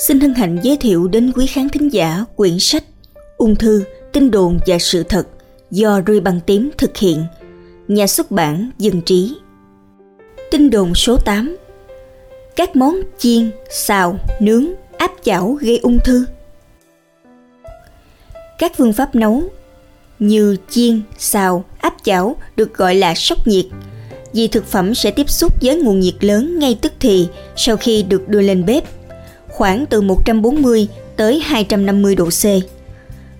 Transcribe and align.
xin 0.00 0.20
hân 0.20 0.34
hạnh 0.34 0.58
giới 0.62 0.76
thiệu 0.76 1.08
đến 1.08 1.32
quý 1.34 1.46
khán 1.46 1.68
thính 1.68 1.92
giả 1.92 2.24
quyển 2.36 2.58
sách 2.58 2.84
Ung 3.36 3.56
thư, 3.56 3.84
tin 4.12 4.30
đồn 4.30 4.58
và 4.66 4.78
sự 4.78 5.02
thật 5.02 5.28
do 5.70 6.00
rui 6.06 6.20
Băng 6.20 6.40
Tím 6.40 6.70
thực 6.78 6.96
hiện, 6.96 7.24
nhà 7.88 8.06
xuất 8.06 8.30
bản 8.30 8.70
Dân 8.78 9.02
Trí. 9.02 9.34
Tin 10.50 10.70
đồn 10.70 10.94
số 10.94 11.16
8 11.16 11.56
Các 12.56 12.76
món 12.76 13.00
chiên, 13.18 13.50
xào, 13.70 14.18
nướng, 14.40 14.66
áp 14.98 15.10
chảo 15.22 15.58
gây 15.60 15.78
ung 15.78 15.98
thư. 16.04 16.24
Các 18.58 18.72
phương 18.76 18.92
pháp 18.92 19.14
nấu 19.14 19.42
như 20.18 20.56
chiên, 20.70 21.02
xào, 21.18 21.64
áp 21.78 21.94
chảo 22.02 22.36
được 22.56 22.74
gọi 22.74 22.94
là 22.94 23.14
sốc 23.14 23.46
nhiệt. 23.46 23.66
Vì 24.32 24.48
thực 24.48 24.66
phẩm 24.66 24.94
sẽ 24.94 25.10
tiếp 25.10 25.30
xúc 25.30 25.52
với 25.62 25.82
nguồn 25.82 26.00
nhiệt 26.00 26.24
lớn 26.24 26.58
ngay 26.58 26.78
tức 26.82 26.92
thì 27.00 27.28
sau 27.56 27.76
khi 27.76 28.02
được 28.02 28.28
đưa 28.28 28.40
lên 28.40 28.64
bếp 28.66 28.99
khoảng 29.60 29.86
từ 29.86 30.00
140 30.00 30.88
tới 31.16 31.40
250 31.40 32.14
độ 32.14 32.28
C. 32.30 32.44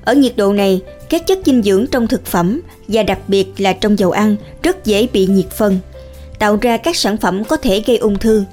Ở 0.04 0.14
nhiệt 0.14 0.36
độ 0.36 0.52
này, 0.52 0.80
các 1.08 1.26
chất 1.26 1.38
dinh 1.44 1.62
dưỡng 1.62 1.86
trong 1.86 2.06
thực 2.06 2.26
phẩm 2.26 2.60
và 2.88 3.02
đặc 3.02 3.18
biệt 3.28 3.46
là 3.58 3.72
trong 3.72 3.98
dầu 3.98 4.10
ăn 4.10 4.36
rất 4.62 4.84
dễ 4.84 5.06
bị 5.12 5.26
nhiệt 5.26 5.50
phân, 5.50 5.78
tạo 6.38 6.58
ra 6.62 6.76
các 6.76 6.96
sản 6.96 7.16
phẩm 7.16 7.44
có 7.44 7.56
thể 7.56 7.82
gây 7.86 7.96
ung 7.96 8.18
thư. 8.18 8.44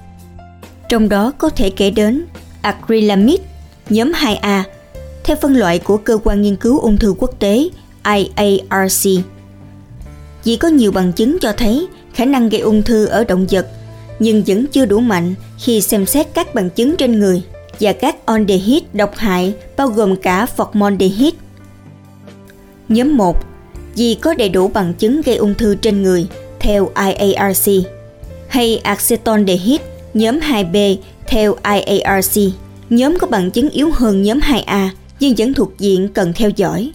Trong 0.90 1.10
đó 1.10 1.32
có 1.38 1.50
thể 1.50 1.70
kể 1.70 1.90
đến 1.90 2.26
acrylamide, 2.62 3.44
nhóm 3.90 4.12
2A, 4.12 4.64
theo 5.24 5.38
phân 5.42 5.56
loại 5.56 5.80
của 5.80 5.98
Cơ 5.98 6.18
quan 6.24 6.42
Nghiên 6.42 6.56
cứu 6.56 6.80
Ung 6.80 6.98
thư 6.98 7.16
Quốc 7.18 7.40
tế 7.40 7.70
IARC. 8.04 9.10
Chỉ 10.44 10.56
có 10.56 10.68
nhiều 10.68 10.92
bằng 10.92 11.14
chứng 11.14 11.38
cho 11.42 11.52
thấy 11.52 11.88
khả 12.14 12.26
năng 12.26 12.50
gây 12.50 12.62
ung 12.62 12.84
thư 12.84 13.06
ở 13.06 13.24
động 13.24 13.46
vật, 13.50 13.68
nhưng 14.20 14.44
vẫn 14.48 14.66
chưa 14.68 14.86
đủ 14.86 15.00
mạnh 15.00 15.34
khi 15.60 15.82
xem 15.82 16.06
xét 16.06 16.28
các 16.34 16.56
bằng 16.56 16.70
chứng 16.70 16.96
trên 16.96 17.20
người 17.20 17.44
và 17.80 17.94
các 17.94 18.26
aldehyde 18.26 18.88
độc 18.94 19.16
hại 19.16 19.54
bao 19.78 19.88
gồm 19.88 20.16
cả 20.16 20.48
formaldehyde. 20.58 21.32
Nhóm 22.90 23.18
1 23.18 23.38
Vì 23.96 24.14
có 24.22 24.34
đầy 24.34 24.50
đủ 24.50 24.68
bằng 24.68 24.94
chứng 24.94 25.22
gây 25.22 25.36
ung 25.36 25.54
thư 25.54 25.76
trên 25.76 26.04
người 26.04 26.28
theo 26.60 26.92
IARC 26.96 27.70
hay 28.48 28.78
acetaldehyde 28.84 29.84
nhóm 30.14 30.40
2B 30.40 30.98
theo 31.28 31.56
IARC. 31.64 32.42
Nhóm 32.90 33.18
có 33.20 33.28
bằng 33.28 33.52
chứng 33.52 33.70
yếu 33.70 33.92
hơn 33.94 34.22
nhóm 34.22 34.40
2A 34.40 34.90
nhưng 35.20 35.36
vẫn 35.38 35.54
thuộc 35.54 35.80
diện 35.80 36.08
cần 36.14 36.34
theo 36.34 36.50
dõi. 36.50 36.92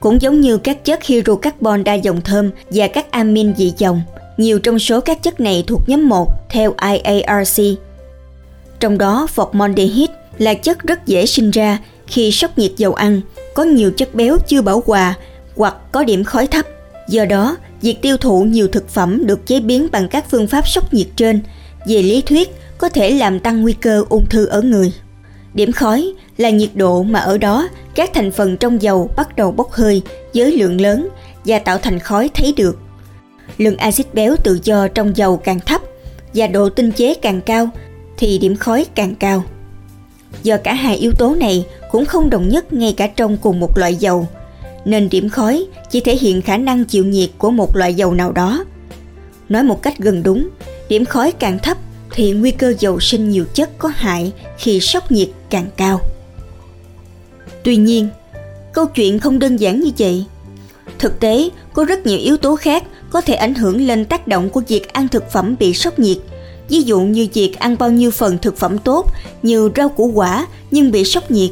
Cũng 0.00 0.22
giống 0.22 0.40
như 0.40 0.58
các 0.58 0.84
chất 0.84 1.04
hydrocarbon 1.04 1.84
đa 1.84 1.94
dòng 1.94 2.20
thơm 2.20 2.50
và 2.70 2.88
các 2.88 3.10
amin 3.10 3.54
dị 3.56 3.72
dòng, 3.78 4.02
nhiều 4.36 4.58
trong 4.58 4.78
số 4.78 5.00
các 5.00 5.22
chất 5.22 5.40
này 5.40 5.64
thuộc 5.66 5.88
nhóm 5.88 6.08
1 6.08 6.28
theo 6.50 6.74
IARC. 6.92 7.62
Trong 8.80 8.98
đó 8.98 9.26
formaldehyde 9.36 10.19
là 10.38 10.54
chất 10.54 10.82
rất 10.82 11.06
dễ 11.06 11.26
sinh 11.26 11.50
ra 11.50 11.78
khi 12.06 12.32
sốc 12.32 12.58
nhiệt 12.58 12.72
dầu 12.76 12.94
ăn, 12.94 13.20
có 13.54 13.62
nhiều 13.62 13.90
chất 13.90 14.14
béo 14.14 14.38
chưa 14.48 14.62
bảo 14.62 14.82
hòa 14.86 15.14
hoặc 15.56 15.74
có 15.92 16.04
điểm 16.04 16.24
khói 16.24 16.46
thấp. 16.46 16.66
Do 17.08 17.24
đó, 17.24 17.56
việc 17.82 18.02
tiêu 18.02 18.16
thụ 18.16 18.42
nhiều 18.42 18.68
thực 18.68 18.88
phẩm 18.88 19.26
được 19.26 19.46
chế 19.46 19.60
biến 19.60 19.88
bằng 19.92 20.08
các 20.08 20.30
phương 20.30 20.46
pháp 20.46 20.68
sốc 20.68 20.94
nhiệt 20.94 21.06
trên, 21.16 21.40
về 21.86 22.02
lý 22.02 22.22
thuyết 22.22 22.48
có 22.78 22.88
thể 22.88 23.10
làm 23.10 23.40
tăng 23.40 23.62
nguy 23.62 23.72
cơ 23.72 24.04
ung 24.08 24.26
thư 24.26 24.46
ở 24.46 24.62
người. 24.62 24.92
Điểm 25.54 25.72
khói 25.72 26.12
là 26.36 26.50
nhiệt 26.50 26.70
độ 26.74 27.02
mà 27.02 27.20
ở 27.20 27.38
đó 27.38 27.68
các 27.94 28.10
thành 28.14 28.30
phần 28.30 28.56
trong 28.56 28.82
dầu 28.82 29.10
bắt 29.16 29.36
đầu 29.36 29.52
bốc 29.52 29.72
hơi 29.72 30.02
với 30.34 30.52
lượng 30.52 30.80
lớn 30.80 31.08
và 31.44 31.58
tạo 31.58 31.78
thành 31.78 31.98
khói 31.98 32.30
thấy 32.34 32.54
được. 32.56 32.78
Lượng 33.58 33.76
axit 33.76 34.14
béo 34.14 34.36
tự 34.44 34.58
do 34.64 34.88
trong 34.88 35.16
dầu 35.16 35.36
càng 35.36 35.60
thấp 35.60 35.80
và 36.34 36.46
độ 36.46 36.68
tinh 36.68 36.92
chế 36.92 37.14
càng 37.14 37.40
cao 37.40 37.68
thì 38.16 38.38
điểm 38.38 38.56
khói 38.56 38.86
càng 38.94 39.14
cao. 39.14 39.44
Do 40.42 40.56
cả 40.56 40.74
hai 40.74 40.96
yếu 40.96 41.12
tố 41.12 41.34
này 41.34 41.66
cũng 41.90 42.06
không 42.06 42.30
đồng 42.30 42.48
nhất 42.48 42.72
ngay 42.72 42.94
cả 42.96 43.06
trong 43.06 43.36
cùng 43.36 43.60
một 43.60 43.78
loại 43.78 43.94
dầu, 43.94 44.28
nên 44.84 45.08
điểm 45.08 45.28
khói 45.28 45.66
chỉ 45.90 46.00
thể 46.00 46.16
hiện 46.16 46.42
khả 46.42 46.56
năng 46.56 46.84
chịu 46.84 47.04
nhiệt 47.04 47.30
của 47.38 47.50
một 47.50 47.76
loại 47.76 47.94
dầu 47.94 48.14
nào 48.14 48.32
đó. 48.32 48.64
Nói 49.48 49.62
một 49.62 49.82
cách 49.82 49.98
gần 49.98 50.22
đúng, 50.22 50.48
điểm 50.88 51.04
khói 51.04 51.32
càng 51.32 51.58
thấp 51.58 51.76
thì 52.14 52.32
nguy 52.32 52.50
cơ 52.50 52.74
dầu 52.78 53.00
sinh 53.00 53.30
nhiều 53.30 53.44
chất 53.54 53.78
có 53.78 53.88
hại 53.88 54.32
khi 54.58 54.80
sốc 54.80 55.12
nhiệt 55.12 55.28
càng 55.50 55.66
cao. 55.76 56.00
Tuy 57.62 57.76
nhiên, 57.76 58.08
câu 58.72 58.86
chuyện 58.86 59.18
không 59.18 59.38
đơn 59.38 59.56
giản 59.56 59.80
như 59.80 59.90
vậy. 59.98 60.24
Thực 60.98 61.20
tế, 61.20 61.48
có 61.72 61.84
rất 61.84 62.06
nhiều 62.06 62.18
yếu 62.18 62.36
tố 62.36 62.56
khác 62.56 62.84
có 63.10 63.20
thể 63.20 63.34
ảnh 63.34 63.54
hưởng 63.54 63.86
lên 63.86 64.04
tác 64.04 64.28
động 64.28 64.50
của 64.50 64.62
việc 64.68 64.92
ăn 64.92 65.08
thực 65.08 65.30
phẩm 65.30 65.56
bị 65.58 65.74
sốc 65.74 65.98
nhiệt 65.98 66.18
ví 66.70 66.82
dụ 66.82 67.00
như 67.00 67.28
việc 67.34 67.58
ăn 67.58 67.76
bao 67.78 67.90
nhiêu 67.90 68.10
phần 68.10 68.38
thực 68.38 68.56
phẩm 68.56 68.78
tốt 68.78 69.06
như 69.42 69.70
rau 69.76 69.88
củ 69.88 70.12
quả 70.14 70.46
nhưng 70.70 70.90
bị 70.90 71.04
sốc 71.04 71.30
nhiệt, 71.30 71.50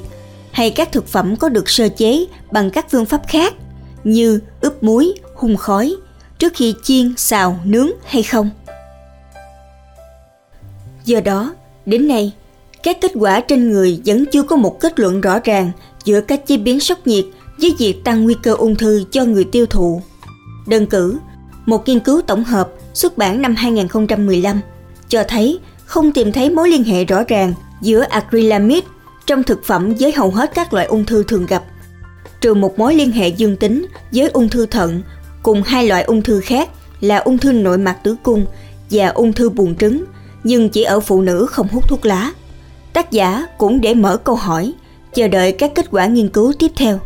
hay 0.53 0.71
các 0.71 0.93
thực 0.93 1.09
phẩm 1.09 1.37
có 1.37 1.49
được 1.49 1.71
sơ 1.71 1.89
chế 1.89 2.25
bằng 2.51 2.71
các 2.71 2.91
phương 2.91 3.07
pháp 3.07 3.23
khác 3.29 3.55
như 4.05 4.41
ướp 4.61 4.83
muối, 4.83 5.15
hun 5.35 5.57
khói 5.57 5.97
trước 6.39 6.53
khi 6.57 6.75
chiên, 6.83 7.15
xào, 7.17 7.59
nướng 7.65 7.91
hay 8.05 8.23
không. 8.23 8.51
Do 11.05 11.21
đó, 11.21 11.55
đến 11.87 12.09
nay, 12.09 12.33
các 12.83 13.01
kết 13.01 13.13
quả 13.15 13.41
trên 13.41 13.71
người 13.71 14.01
vẫn 14.07 14.25
chưa 14.33 14.43
có 14.43 14.57
một 14.57 14.81
kết 14.81 14.99
luận 14.99 15.21
rõ 15.21 15.39
ràng 15.45 15.71
giữa 16.05 16.21
cách 16.21 16.47
chế 16.47 16.57
biến 16.57 16.81
sốc 16.81 17.07
nhiệt 17.07 17.25
với 17.61 17.75
việc 17.79 18.05
tăng 18.05 18.25
nguy 18.25 18.35
cơ 18.43 18.55
ung 18.55 18.77
thư 18.77 19.05
cho 19.11 19.25
người 19.25 19.45
tiêu 19.45 19.67
thụ. 19.67 20.03
Đơn 20.67 20.87
cử, 20.87 21.19
một 21.67 21.89
nghiên 21.89 22.01
cứu 22.01 22.21
tổng 22.21 22.45
hợp 22.45 22.69
xuất 22.95 23.19
bản 23.19 23.43
năm 23.43 23.55
2015 23.55 24.61
cho 25.09 25.25
thấy 25.29 25.61
không 25.85 26.13
tìm 26.13 26.33
thấy 26.33 26.51
mối 26.51 26.69
liên 26.69 26.85
hệ 26.85 27.05
rõ 27.05 27.23
ràng 27.29 27.55
giữa 27.81 28.05
acrylamide 28.11 28.87
trong 29.27 29.43
thực 29.43 29.65
phẩm 29.65 29.95
với 29.99 30.13
hầu 30.13 30.31
hết 30.31 30.51
các 30.55 30.73
loại 30.73 30.87
ung 30.87 31.05
thư 31.05 31.23
thường 31.23 31.47
gặp, 31.47 31.65
trừ 32.41 32.55
một 32.55 32.79
mối 32.79 32.95
liên 32.95 33.13
hệ 33.13 33.29
dương 33.29 33.57
tính 33.57 33.87
với 34.13 34.29
ung 34.29 34.49
thư 34.49 34.67
thận 34.67 35.03
cùng 35.43 35.63
hai 35.63 35.87
loại 35.87 36.03
ung 36.03 36.23
thư 36.23 36.41
khác 36.41 36.69
là 37.01 37.17
ung 37.17 37.39
thư 37.39 37.53
nội 37.53 37.79
mạc 37.79 37.97
tử 38.05 38.17
cung 38.23 38.47
và 38.91 39.09
ung 39.09 39.33
thư 39.33 39.49
buồng 39.51 39.77
trứng, 39.77 40.05
nhưng 40.45 40.69
chỉ 40.69 40.83
ở 40.83 41.01
phụ 41.01 41.23
nữ 41.23 41.47
không 41.51 41.69
hút 41.69 41.89
thuốc 41.89 42.07
lá. 42.07 42.33
Tác 42.93 43.11
giả 43.11 43.47
cũng 43.59 43.81
để 43.81 43.95
mở 43.95 44.17
câu 44.17 44.35
hỏi, 44.35 44.73
chờ 45.15 45.29
đợi 45.29 45.53
các 45.53 45.73
kết 45.75 45.87
quả 45.91 46.07
nghiên 46.07 46.29
cứu 46.29 46.53
tiếp 46.59 46.71
theo. 46.77 46.99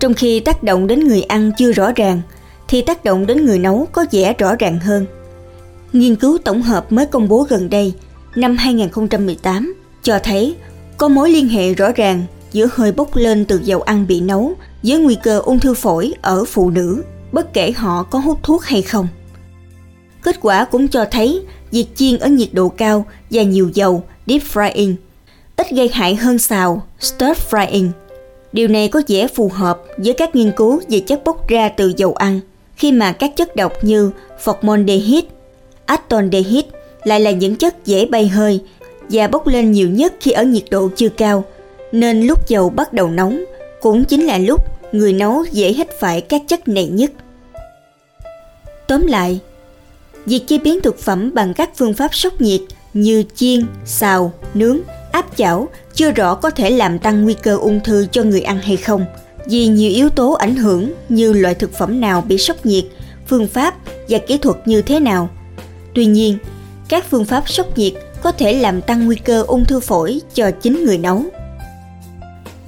Trong 0.00 0.14
khi 0.14 0.40
tác 0.40 0.62
động 0.62 0.86
đến 0.86 1.08
người 1.08 1.22
ăn 1.22 1.50
chưa 1.58 1.72
rõ 1.72 1.92
ràng, 1.96 2.20
thì 2.68 2.82
tác 2.82 3.04
động 3.04 3.26
đến 3.26 3.46
người 3.46 3.58
nấu 3.58 3.88
có 3.92 4.06
vẻ 4.12 4.34
rõ 4.38 4.54
ràng 4.58 4.80
hơn– 4.80 5.06
Nghiên 5.94 6.16
cứu 6.16 6.38
tổng 6.44 6.62
hợp 6.62 6.92
mới 6.92 7.06
công 7.06 7.28
bố 7.28 7.46
gần 7.48 7.70
đây, 7.70 7.94
năm 8.34 8.56
2018, 8.56 9.74
cho 10.02 10.18
thấy 10.18 10.54
có 10.96 11.08
mối 11.08 11.30
liên 11.30 11.48
hệ 11.48 11.74
rõ 11.74 11.92
ràng 11.92 12.22
giữa 12.52 12.68
hơi 12.72 12.92
bốc 12.92 13.16
lên 13.16 13.44
từ 13.44 13.60
dầu 13.64 13.82
ăn 13.82 14.06
bị 14.06 14.20
nấu 14.20 14.52
với 14.82 14.98
nguy 14.98 15.16
cơ 15.22 15.38
ung 15.38 15.58
thư 15.58 15.74
phổi 15.74 16.12
ở 16.22 16.44
phụ 16.44 16.70
nữ, 16.70 17.02
bất 17.32 17.52
kể 17.52 17.72
họ 17.72 18.02
có 18.02 18.18
hút 18.18 18.38
thuốc 18.42 18.64
hay 18.64 18.82
không. 18.82 19.08
Kết 20.22 20.36
quả 20.40 20.64
cũng 20.64 20.88
cho 20.88 21.04
thấy 21.10 21.42
việc 21.70 21.86
chiên 21.94 22.18
ở 22.18 22.28
nhiệt 22.28 22.48
độ 22.52 22.68
cao 22.68 23.06
và 23.30 23.42
nhiều 23.42 23.70
dầu 23.74 24.02
deep 24.26 24.42
frying 24.52 24.94
ít 25.56 25.70
gây 25.70 25.90
hại 25.92 26.14
hơn 26.14 26.38
xào 26.38 26.82
stir 27.00 27.36
frying. 27.50 27.88
Điều 28.52 28.68
này 28.68 28.88
có 28.88 29.02
vẻ 29.08 29.28
phù 29.28 29.48
hợp 29.48 29.82
với 29.96 30.12
các 30.12 30.36
nghiên 30.36 30.52
cứu 30.56 30.80
về 30.88 31.00
chất 31.00 31.24
bốc 31.24 31.48
ra 31.48 31.68
từ 31.68 31.92
dầu 31.96 32.14
ăn 32.14 32.40
khi 32.76 32.92
mà 32.92 33.12
các 33.12 33.36
chất 33.36 33.56
độc 33.56 33.72
như 33.82 34.10
formaldehyde 34.44 35.22
Acetaldehyde 35.86 36.68
lại 37.04 37.20
là 37.20 37.30
những 37.30 37.56
chất 37.56 37.86
dễ 37.86 38.06
bay 38.06 38.28
hơi 38.28 38.60
và 39.10 39.28
bốc 39.28 39.46
lên 39.46 39.72
nhiều 39.72 39.88
nhất 39.88 40.14
khi 40.20 40.30
ở 40.30 40.42
nhiệt 40.42 40.64
độ 40.70 40.88
chưa 40.96 41.08
cao, 41.08 41.44
nên 41.92 42.26
lúc 42.26 42.48
dầu 42.48 42.70
bắt 42.70 42.92
đầu 42.92 43.08
nóng 43.08 43.44
cũng 43.80 44.04
chính 44.04 44.26
là 44.26 44.38
lúc 44.38 44.60
người 44.92 45.12
nấu 45.12 45.44
dễ 45.52 45.72
hít 45.72 45.88
phải 46.00 46.20
các 46.20 46.42
chất 46.48 46.68
này 46.68 46.86
nhất. 46.86 47.10
Tóm 48.86 49.06
lại, 49.06 49.40
việc 50.26 50.46
chế 50.46 50.58
biến 50.58 50.80
thực 50.80 50.98
phẩm 50.98 51.34
bằng 51.34 51.54
các 51.54 51.70
phương 51.76 51.94
pháp 51.94 52.14
sốc 52.14 52.40
nhiệt 52.40 52.60
như 52.94 53.24
chiên, 53.34 53.66
xào, 53.84 54.32
nướng, 54.54 54.78
áp 55.12 55.26
chảo 55.36 55.68
chưa 55.94 56.10
rõ 56.10 56.34
có 56.34 56.50
thể 56.50 56.70
làm 56.70 56.98
tăng 56.98 57.22
nguy 57.22 57.34
cơ 57.34 57.56
ung 57.56 57.80
thư 57.84 58.06
cho 58.12 58.22
người 58.22 58.40
ăn 58.40 58.58
hay 58.58 58.76
không, 58.76 59.04
vì 59.46 59.66
nhiều 59.66 59.90
yếu 59.90 60.08
tố 60.08 60.32
ảnh 60.32 60.56
hưởng 60.56 60.92
như 61.08 61.32
loại 61.32 61.54
thực 61.54 61.72
phẩm 61.72 62.00
nào 62.00 62.20
bị 62.20 62.38
sốc 62.38 62.66
nhiệt, 62.66 62.84
phương 63.26 63.46
pháp 63.46 63.74
và 64.08 64.18
kỹ 64.18 64.38
thuật 64.38 64.56
như 64.68 64.82
thế 64.82 65.00
nào– 65.00 65.28
Tuy 65.94 66.06
nhiên, 66.06 66.38
các 66.88 67.04
phương 67.10 67.24
pháp 67.24 67.48
sốc 67.48 67.78
nhiệt 67.78 67.92
có 68.22 68.32
thể 68.32 68.52
làm 68.52 68.82
tăng 68.82 69.06
nguy 69.06 69.16
cơ 69.16 69.42
ung 69.42 69.64
thư 69.64 69.80
phổi 69.80 70.20
cho 70.34 70.50
chính 70.50 70.84
người 70.84 70.98
nấu. 70.98 71.22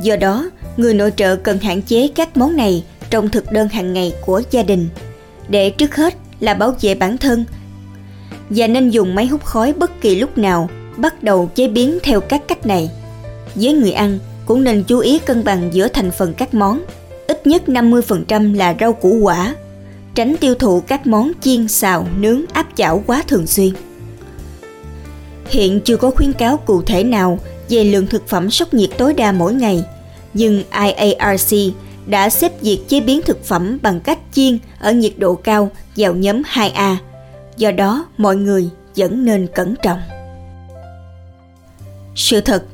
Do 0.00 0.16
đó, 0.16 0.50
người 0.76 0.94
nội 0.94 1.12
trợ 1.16 1.36
cần 1.36 1.58
hạn 1.58 1.82
chế 1.82 2.08
các 2.14 2.36
món 2.36 2.56
này 2.56 2.84
trong 3.10 3.28
thực 3.28 3.52
đơn 3.52 3.68
hàng 3.68 3.92
ngày 3.92 4.14
của 4.26 4.42
gia 4.50 4.62
đình 4.62 4.88
để 5.48 5.70
trước 5.70 5.96
hết 5.96 6.14
là 6.40 6.54
bảo 6.54 6.74
vệ 6.80 6.94
bản 6.94 7.18
thân 7.18 7.44
và 8.50 8.66
nên 8.66 8.90
dùng 8.90 9.14
máy 9.14 9.26
hút 9.26 9.44
khói 9.44 9.72
bất 9.72 10.00
kỳ 10.00 10.14
lúc 10.14 10.38
nào 10.38 10.68
bắt 10.96 11.22
đầu 11.22 11.50
chế 11.54 11.68
biến 11.68 11.98
theo 12.02 12.20
các 12.20 12.48
cách 12.48 12.66
này. 12.66 12.90
Với 13.54 13.72
người 13.72 13.92
ăn 13.92 14.18
cũng 14.46 14.64
nên 14.64 14.82
chú 14.82 14.98
ý 14.98 15.18
cân 15.18 15.44
bằng 15.44 15.68
giữa 15.72 15.88
thành 15.88 16.10
phần 16.10 16.34
các 16.34 16.54
món, 16.54 16.82
ít 17.26 17.46
nhất 17.46 17.62
50% 17.66 18.56
là 18.56 18.76
rau 18.80 18.92
củ 18.92 19.18
quả, 19.22 19.54
tránh 20.16 20.36
tiêu 20.40 20.54
thụ 20.54 20.80
các 20.80 21.06
món 21.06 21.32
chiên 21.40 21.68
xào 21.68 22.06
nướng 22.18 22.40
áp 22.52 22.66
chảo 22.76 23.02
quá 23.06 23.22
thường 23.28 23.46
xuyên 23.46 23.72
hiện 25.48 25.80
chưa 25.80 25.96
có 25.96 26.10
khuyến 26.10 26.32
cáo 26.32 26.56
cụ 26.56 26.82
thể 26.82 27.04
nào 27.04 27.38
về 27.68 27.84
lượng 27.84 28.06
thực 28.06 28.28
phẩm 28.28 28.50
sốc 28.50 28.74
nhiệt 28.74 28.90
tối 28.98 29.14
đa 29.14 29.32
mỗi 29.32 29.54
ngày, 29.54 29.84
nhưng 30.34 30.62
IARC 30.70 31.54
đã 32.06 32.30
xếp 32.30 32.62
việc 32.62 32.80
chế 32.88 33.00
biến 33.00 33.20
thực 33.22 33.44
phẩm 33.44 33.78
bằng 33.82 34.00
cách 34.00 34.18
chiên 34.32 34.58
ở 34.78 34.92
nhiệt 34.92 35.12
độ 35.18 35.34
cao 35.34 35.70
vào 35.96 36.14
nhóm 36.14 36.42
2A. 36.42 36.96
Do 37.56 37.70
đó, 37.70 38.06
mọi 38.16 38.36
người 38.36 38.68
vẫn 38.96 39.24
nên 39.24 39.46
cẩn 39.54 39.74
trọng. 39.82 40.00
Sự 42.14 42.40
thật, 42.40 42.64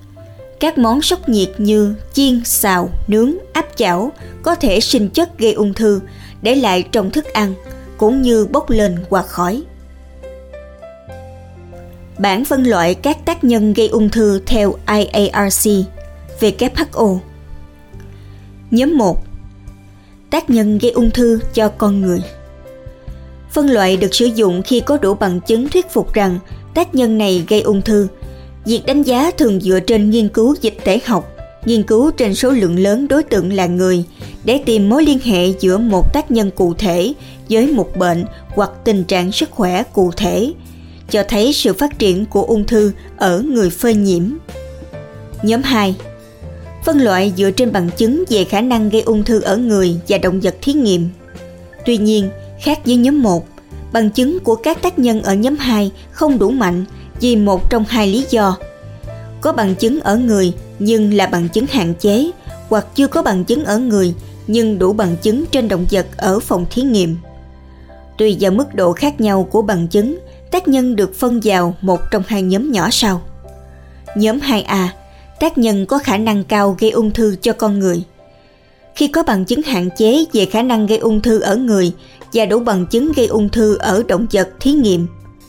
các 0.60 0.78
món 0.78 1.02
sốc 1.02 1.28
nhiệt 1.28 1.48
như 1.58 1.94
chiên, 2.12 2.44
xào, 2.44 2.88
nướng, 3.08 3.34
áp 3.52 3.66
chảo 3.76 4.12
có 4.42 4.54
thể 4.54 4.80
sinh 4.80 5.08
chất 5.08 5.38
gây 5.38 5.52
ung 5.52 5.74
thư 5.74 6.00
để 6.42 6.54
lại 6.54 6.84
trong 6.92 7.10
thức 7.10 7.24
ăn 7.24 7.54
cũng 7.98 8.22
như 8.22 8.46
bốc 8.46 8.70
lên 8.70 8.98
qua 9.08 9.22
khói. 9.22 9.62
Bản 12.18 12.44
phân 12.44 12.64
loại 12.64 12.94
các 12.94 13.24
tác 13.24 13.44
nhân 13.44 13.72
gây 13.72 13.88
ung 13.88 14.08
thư 14.08 14.40
theo 14.46 14.74
IARC, 14.86 15.70
WHO. 16.40 17.18
Nhóm 18.70 18.96
1. 18.96 19.24
Tác 20.30 20.50
nhân 20.50 20.78
gây 20.78 20.90
ung 20.90 21.10
thư 21.10 21.40
cho 21.54 21.68
con 21.68 22.00
người. 22.00 22.20
Phân 23.50 23.70
loại 23.70 23.96
được 23.96 24.14
sử 24.14 24.24
dụng 24.24 24.62
khi 24.62 24.80
có 24.80 24.96
đủ 24.96 25.14
bằng 25.14 25.40
chứng 25.40 25.68
thuyết 25.68 25.90
phục 25.90 26.12
rằng 26.12 26.38
tác 26.74 26.94
nhân 26.94 27.18
này 27.18 27.44
gây 27.48 27.60
ung 27.60 27.82
thư. 27.82 28.08
Việc 28.64 28.82
đánh 28.86 29.02
giá 29.02 29.30
thường 29.30 29.60
dựa 29.60 29.80
trên 29.80 30.10
nghiên 30.10 30.28
cứu 30.28 30.54
dịch 30.60 30.76
tễ 30.84 31.00
học, 31.06 31.31
nghiên 31.64 31.82
cứu 31.82 32.10
trên 32.10 32.34
số 32.34 32.50
lượng 32.50 32.78
lớn 32.78 33.08
đối 33.08 33.22
tượng 33.22 33.52
là 33.52 33.66
người 33.66 34.04
để 34.44 34.60
tìm 34.66 34.88
mối 34.88 35.04
liên 35.04 35.18
hệ 35.24 35.48
giữa 35.60 35.78
một 35.78 36.12
tác 36.12 36.30
nhân 36.30 36.50
cụ 36.50 36.74
thể 36.74 37.12
với 37.50 37.66
một 37.66 37.96
bệnh 37.96 38.24
hoặc 38.48 38.70
tình 38.84 39.04
trạng 39.04 39.32
sức 39.32 39.50
khỏe 39.50 39.82
cụ 39.82 40.10
thể 40.16 40.52
cho 41.10 41.22
thấy 41.28 41.52
sự 41.52 41.72
phát 41.72 41.98
triển 41.98 42.26
của 42.26 42.42
ung 42.42 42.66
thư 42.66 42.92
ở 43.16 43.42
người 43.42 43.70
phơi 43.70 43.94
nhiễm. 43.94 44.22
Nhóm 45.42 45.62
2 45.62 45.94
Phân 46.84 46.98
loại 46.98 47.32
dựa 47.36 47.50
trên 47.50 47.72
bằng 47.72 47.90
chứng 47.96 48.24
về 48.28 48.44
khả 48.44 48.60
năng 48.60 48.88
gây 48.88 49.02
ung 49.02 49.24
thư 49.24 49.40
ở 49.40 49.56
người 49.56 49.96
và 50.08 50.18
động 50.18 50.40
vật 50.40 50.54
thí 50.62 50.72
nghiệm. 50.72 51.08
Tuy 51.86 51.96
nhiên, 51.96 52.30
khác 52.60 52.80
với 52.86 52.96
nhóm 52.96 53.22
1, 53.22 53.46
bằng 53.92 54.10
chứng 54.10 54.40
của 54.40 54.54
các 54.54 54.82
tác 54.82 54.98
nhân 54.98 55.22
ở 55.22 55.34
nhóm 55.34 55.56
2 55.56 55.90
không 56.10 56.38
đủ 56.38 56.50
mạnh 56.50 56.84
vì 57.20 57.36
một 57.36 57.70
trong 57.70 57.84
hai 57.88 58.06
lý 58.06 58.26
do. 58.30 58.56
Có 59.40 59.52
bằng 59.52 59.74
chứng 59.74 60.00
ở 60.00 60.16
người 60.16 60.52
nhưng 60.84 61.14
là 61.14 61.26
bằng 61.26 61.48
chứng 61.48 61.66
hạn 61.66 61.94
chế 61.94 62.30
hoặc 62.68 62.86
chưa 62.94 63.06
có 63.06 63.22
bằng 63.22 63.44
chứng 63.44 63.64
ở 63.64 63.78
người 63.78 64.14
nhưng 64.46 64.78
đủ 64.78 64.92
bằng 64.92 65.16
chứng 65.22 65.44
trên 65.46 65.68
động 65.68 65.86
vật 65.90 66.06
ở 66.16 66.40
phòng 66.40 66.66
thí 66.70 66.82
nghiệm. 66.82 67.16
Tùy 68.18 68.36
vào 68.40 68.52
mức 68.52 68.74
độ 68.74 68.92
khác 68.92 69.20
nhau 69.20 69.48
của 69.50 69.62
bằng 69.62 69.88
chứng, 69.88 70.18
tác 70.50 70.68
nhân 70.68 70.96
được 70.96 71.14
phân 71.14 71.40
vào 71.44 71.74
một 71.80 72.00
trong 72.10 72.22
hai 72.26 72.42
nhóm 72.42 72.72
nhỏ 72.72 72.88
sau. 72.92 73.22
Nhóm 74.16 74.38
2A, 74.38 74.86
tác 75.40 75.58
nhân 75.58 75.86
có 75.86 75.98
khả 75.98 76.16
năng 76.16 76.44
cao 76.44 76.76
gây 76.78 76.90
ung 76.90 77.10
thư 77.10 77.36
cho 77.42 77.52
con 77.52 77.78
người. 77.78 78.02
Khi 78.94 79.08
có 79.08 79.22
bằng 79.22 79.44
chứng 79.44 79.62
hạn 79.62 79.88
chế 79.96 80.24
về 80.32 80.46
khả 80.46 80.62
năng 80.62 80.86
gây 80.86 80.98
ung 80.98 81.20
thư 81.20 81.40
ở 81.40 81.56
người 81.56 81.92
và 82.32 82.46
đủ 82.46 82.58
bằng 82.58 82.86
chứng 82.86 83.12
gây 83.16 83.26
ung 83.26 83.48
thư 83.48 83.76
ở 83.76 84.02
động 84.08 84.26
vật 84.32 84.48
thí 84.60 84.72
nghiệm, 84.72 85.06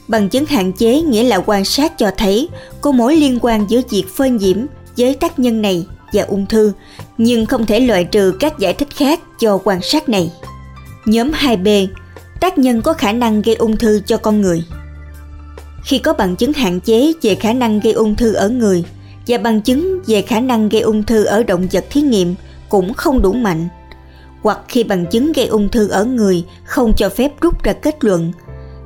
bằng 0.08 0.30
chứng 0.30 0.46
hạn 0.46 0.74
chế 0.74 1.02
nghĩa 1.02 1.24
là 1.24 1.42
quan 1.46 1.66
sát 1.66 1.98
cho 1.98 2.12
thấy 2.18 2.50
có 2.82 2.92
mối 2.92 3.16
liên 3.16 3.40
quan 3.42 3.66
giữa 3.70 3.82
việc 3.90 4.06
phơi 4.16 4.30
nhiễm 4.30 4.58
với 4.98 5.16
tác 5.16 5.40
nhân 5.40 5.62
này 5.62 5.88
và 6.14 6.24
ung 6.24 6.46
thư, 6.46 6.72
nhưng 7.18 7.46
không 7.46 7.66
thể 7.66 7.80
loại 7.80 8.04
trừ 8.04 8.34
các 8.40 8.60
giải 8.60 8.74
thích 8.74 8.90
khác 8.96 9.20
cho 9.40 9.60
quan 9.64 9.82
sát 9.82 10.10
này. 10.10 10.32
Nhóm 11.06 11.32
2B, 11.32 11.88
tác 12.40 12.58
nhân 12.58 12.82
có 12.82 12.94
khả 12.94 13.12
năng 13.12 13.42
gây 13.42 13.56
ung 13.56 13.78
thư 13.78 14.02
cho 14.06 14.18
con 14.18 14.42
người. 14.42 14.64
Khi 15.86 16.00
có 16.00 16.14
bằng 16.14 16.36
chứng 16.36 16.54
hạn 16.54 16.80
chế 16.80 17.14
về 17.22 17.36
khả 17.36 17.54
năng 17.54 17.80
gây 17.80 17.94
ung 17.94 18.16
thư 18.16 18.34
ở 18.34 18.50
người 18.50 18.84
và 19.28 19.38
bằng 19.38 19.62
chứng 19.62 20.00
về 20.08 20.22
khả 20.22 20.40
năng 20.40 20.70
gây 20.70 20.82
ung 20.82 21.04
thư 21.04 21.24
ở 21.24 21.44
động 21.44 21.68
vật 21.72 21.86
thí 21.90 22.02
nghiệm 22.02 22.36
cũng 22.70 22.94
không 22.94 23.22
đủ 23.22 23.34
mạnh, 23.34 23.68
hoặc 24.42 24.60
khi 24.68 24.84
bằng 24.84 25.06
chứng 25.06 25.32
gây 25.32 25.48
ung 25.48 25.70
thư 25.70 25.88
ở 25.88 26.06
người 26.06 26.46
không 26.66 26.94
cho 26.98 27.10
phép 27.10 27.42
rút 27.42 27.64
ra 27.64 27.74
kết 27.74 28.04
luận, 28.04 28.32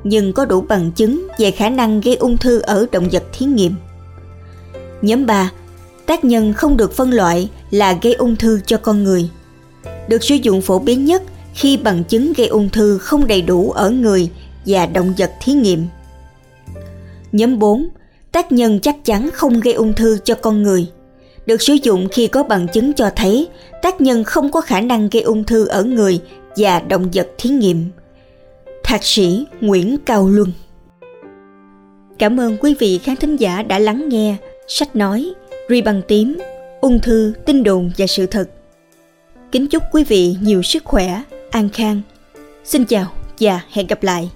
nhưng 0.03 0.33
có 0.33 0.45
đủ 0.45 0.61
bằng 0.61 0.91
chứng 0.91 1.27
về 1.37 1.51
khả 1.51 1.69
năng 1.69 2.01
gây 2.01 2.15
ung 2.15 2.37
thư 2.37 2.59
ở 2.59 2.85
động 2.91 3.09
vật 3.11 3.23
thí 3.33 3.45
nghiệm. 3.45 3.75
Nhóm 5.01 5.25
3 5.25 5.51
tác 6.07 6.25
nhân 6.25 6.53
không 6.53 6.77
được 6.77 6.93
phân 6.93 7.11
loại 7.11 7.49
là 7.71 7.97
gây 8.01 8.13
ung 8.13 8.35
thư 8.35 8.59
cho 8.65 8.77
con 8.77 9.03
người. 9.03 9.29
Được 10.07 10.23
sử 10.23 10.35
dụng 10.35 10.61
phổ 10.61 10.79
biến 10.79 11.05
nhất 11.05 11.23
khi 11.53 11.77
bằng 11.77 12.03
chứng 12.03 12.33
gây 12.33 12.47
ung 12.47 12.69
thư 12.69 12.97
không 12.97 13.27
đầy 13.27 13.41
đủ 13.41 13.71
ở 13.71 13.89
người 13.89 14.29
và 14.65 14.85
động 14.85 15.13
vật 15.17 15.31
thí 15.41 15.53
nghiệm. 15.53 15.85
Nhóm 17.31 17.59
4. 17.59 17.87
Tác 18.31 18.51
nhân 18.51 18.79
chắc 18.79 19.05
chắn 19.05 19.29
không 19.33 19.59
gây 19.59 19.73
ung 19.73 19.93
thư 19.93 20.17
cho 20.23 20.35
con 20.35 20.63
người. 20.63 20.87
Được 21.45 21.61
sử 21.61 21.73
dụng 21.73 22.07
khi 22.11 22.27
có 22.27 22.43
bằng 22.43 22.67
chứng 22.67 22.93
cho 22.93 23.09
thấy 23.15 23.47
tác 23.81 24.01
nhân 24.01 24.23
không 24.23 24.51
có 24.51 24.61
khả 24.61 24.81
năng 24.81 25.09
gây 25.09 25.21
ung 25.21 25.43
thư 25.43 25.67
ở 25.67 25.83
người 25.83 26.21
và 26.57 26.79
động 26.79 27.09
vật 27.13 27.29
thí 27.37 27.49
nghiệm. 27.49 27.85
Thạc 28.83 29.03
sĩ 29.03 29.45
Nguyễn 29.61 29.97
Cao 30.05 30.29
Luân 30.29 30.51
Cảm 32.19 32.39
ơn 32.39 32.57
quý 32.57 32.75
vị 32.79 32.97
khán 32.97 33.15
thính 33.15 33.35
giả 33.35 33.63
đã 33.63 33.79
lắng 33.79 34.09
nghe 34.09 34.35
sách 34.67 34.95
nói 34.95 35.33
Ri 35.69 35.81
bằng 35.81 36.01
tím, 36.07 36.37
ung 36.81 36.99
thư, 36.99 37.33
tin 37.45 37.63
đồn 37.63 37.91
và 37.97 38.07
sự 38.07 38.25
thật. 38.25 38.49
Kính 39.51 39.67
chúc 39.67 39.83
quý 39.91 40.03
vị 40.03 40.35
nhiều 40.41 40.61
sức 40.61 40.83
khỏe, 40.85 41.21
an 41.51 41.69
khang. 41.69 42.01
Xin 42.63 42.85
chào 42.85 43.11
và 43.39 43.61
hẹn 43.71 43.87
gặp 43.87 44.03
lại. 44.03 44.29